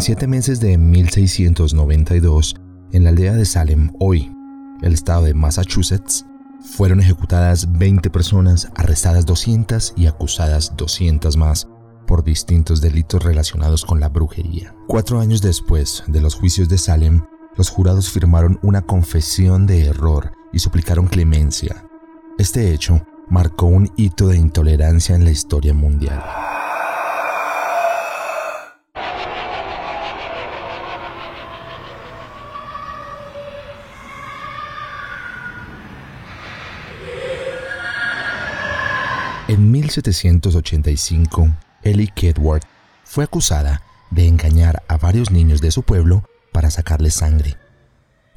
[0.00, 2.54] siete meses de 1692,
[2.92, 4.32] en la aldea de Salem, hoy,
[4.82, 6.24] el estado de Massachusetts,
[6.60, 11.68] fueron ejecutadas 20 personas, arrestadas 200 y acusadas 200 más
[12.06, 14.74] por distintos delitos relacionados con la brujería.
[14.88, 17.20] Cuatro años después de los juicios de Salem,
[17.56, 21.84] los jurados firmaron una confesión de error y suplicaron clemencia.
[22.38, 26.22] Este hecho marcó un hito de intolerancia en la historia mundial.
[39.60, 42.62] En 1785, Ellie Kedward
[43.04, 47.58] fue acusada de engañar a varios niños de su pueblo para sacarles sangre.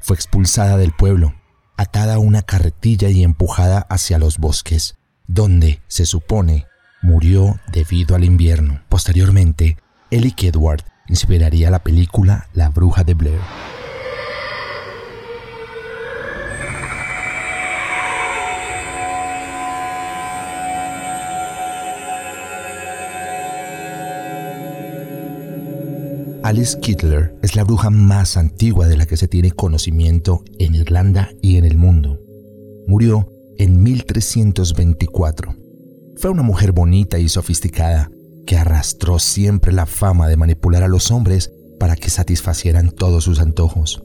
[0.00, 1.34] Fue expulsada del pueblo,
[1.78, 6.66] atada a una carretilla y empujada hacia los bosques, donde, se supone,
[7.00, 8.82] murió debido al invierno.
[8.90, 9.78] Posteriormente,
[10.10, 13.40] Ellie Kedward inspiraría la película La Bruja de Blair.
[26.44, 31.30] Alice Kittler es la bruja más antigua de la que se tiene conocimiento en Irlanda
[31.40, 32.20] y en el mundo.
[32.86, 35.56] Murió en 1324.
[36.18, 38.10] Fue una mujer bonita y sofisticada
[38.46, 43.40] que arrastró siempre la fama de manipular a los hombres para que satisfacieran todos sus
[43.40, 44.02] antojos.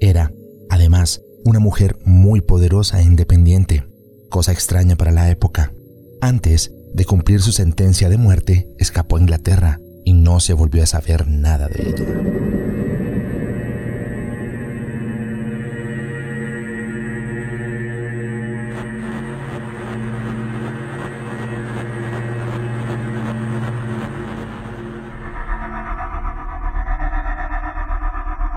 [0.00, 0.34] Era,
[0.68, 3.86] además, una mujer muy poderosa e independiente,
[4.28, 5.72] cosa extraña para la época.
[6.20, 10.86] Antes de cumplir su sentencia de muerte, escapó a Inglaterra y no se volvió a
[10.86, 12.04] saber nada de ella.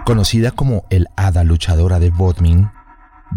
[0.06, 2.70] Conocida como el hada luchadora de Bodmin,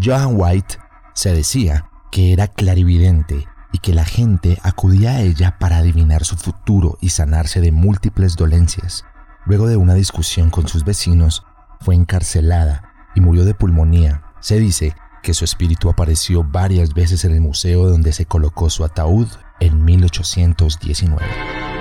[0.03, 0.77] Joan White
[1.13, 6.37] se decía que era clarividente y que la gente acudía a ella para adivinar su
[6.37, 9.03] futuro y sanarse de múltiples dolencias.
[9.45, 11.43] Luego de una discusión con sus vecinos,
[11.79, 14.23] fue encarcelada y murió de pulmonía.
[14.39, 18.83] Se dice que su espíritu apareció varias veces en el museo donde se colocó su
[18.83, 19.27] ataúd
[19.59, 21.76] en 1819.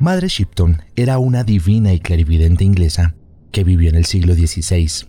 [0.00, 3.16] Madre Shipton era una divina y clarividente inglesa
[3.52, 5.06] que vivió en el siglo XVI.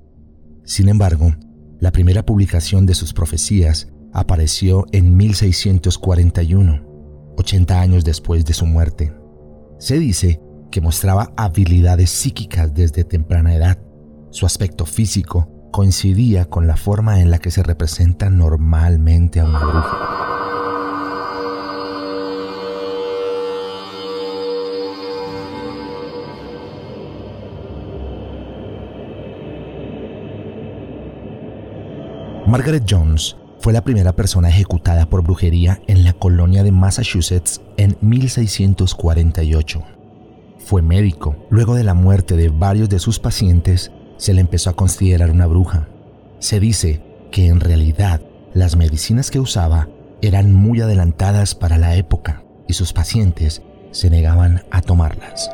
[0.66, 1.34] Sin embargo,
[1.79, 9.13] la primera publicación de sus profecías apareció en 1641, 80 años después de su muerte.
[9.79, 10.41] Se dice
[10.72, 13.79] que mostraba habilidades psíquicas desde temprana edad.
[14.29, 19.59] Su aspecto físico coincidía con la forma en la que se representa normalmente a una
[19.59, 20.30] bruja.
[32.51, 37.95] Margaret Jones fue la primera persona ejecutada por brujería en la colonia de Massachusetts en
[38.01, 39.81] 1648.
[40.59, 41.38] Fue médico.
[41.50, 45.47] Luego de la muerte de varios de sus pacientes, se le empezó a considerar una
[45.47, 45.88] bruja.
[46.40, 47.01] Se dice
[47.31, 48.19] que en realidad
[48.53, 49.88] las medicinas que usaba
[50.22, 53.61] eran muy adelantadas para la época y sus pacientes
[53.91, 55.50] se negaban a tomarlas.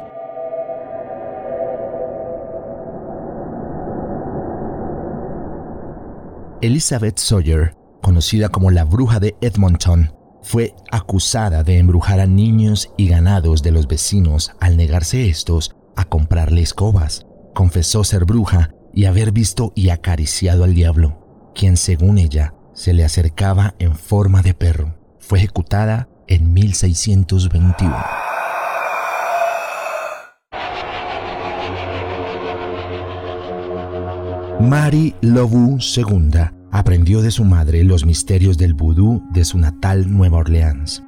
[6.62, 13.08] Elizabeth Sawyer, conocida como la bruja de Edmonton, fue acusada de embrujar a niños y
[13.08, 17.26] ganados de los vecinos al negarse estos a comprarle escobas.
[17.54, 23.04] Confesó ser bruja y haber visto y acariciado al diablo, quien según ella se le
[23.04, 24.96] acercaba en forma de perro.
[25.20, 28.27] Fue ejecutada en 1621.
[34.60, 36.32] Mary Lobu II
[36.72, 41.04] aprendió de su madre los misterios del vudú de su natal Nueva Orleans.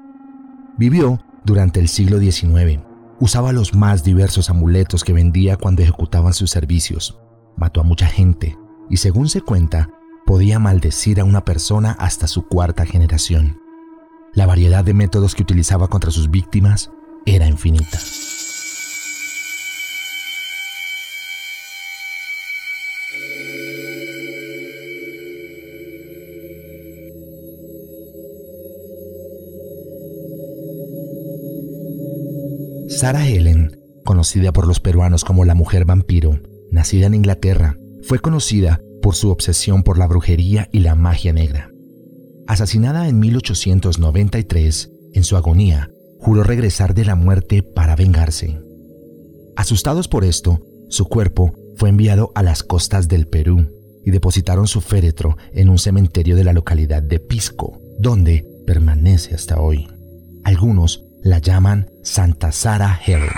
[0.77, 2.79] Vivió durante el siglo XIX.
[3.19, 7.19] Usaba los más diversos amuletos que vendía cuando ejecutaban sus servicios.
[7.57, 8.55] Mató a mucha gente
[8.87, 9.89] y según se cuenta,
[10.27, 13.59] podía maldecir a una persona hasta su cuarta generación.
[14.31, 16.91] La variedad de métodos que utilizaba contra sus víctimas
[17.25, 17.97] era infinita.
[32.99, 38.81] Sarah Helen, conocida por los peruanos como la mujer vampiro, nacida en Inglaterra, fue conocida
[39.01, 41.71] por su obsesión por la brujería y la magia negra.
[42.45, 48.59] Asesinada en 1893, en su agonía, juró regresar de la muerte para vengarse.
[49.55, 50.59] Asustados por esto,
[50.89, 53.65] su cuerpo fue enviado a las costas del Perú
[54.05, 59.61] y depositaron su féretro en un cementerio de la localidad de Pisco, donde permanece hasta
[59.61, 59.87] hoy.
[60.43, 63.29] Algunos la llaman Santa Sara Helen.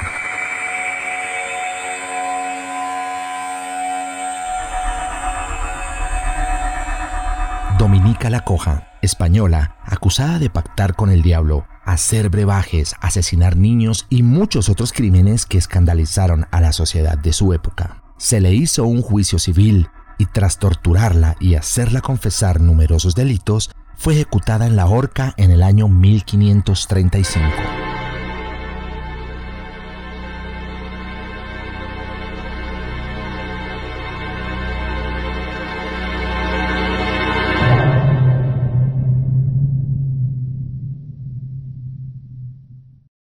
[7.79, 14.21] Dominica la Coja, española, acusada de pactar con el diablo, hacer brebajes, asesinar niños y
[14.21, 18.03] muchos otros crímenes que escandalizaron a la sociedad de su época.
[18.17, 19.89] Se le hizo un juicio civil
[20.19, 23.70] y tras torturarla y hacerla confesar numerosos delitos,
[24.01, 27.80] fue ejecutada en la horca en el año 1535.